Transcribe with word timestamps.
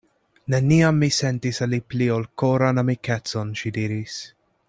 Neniam 0.53 0.95
mi 1.03 1.09
sentis 1.17 1.59
al 1.65 1.71
li 1.75 1.79
pli 1.91 2.07
ol 2.15 2.25
koran 2.43 2.83
amikecon, 2.85 3.53
ŝi 3.61 3.75
diris. 3.79 4.19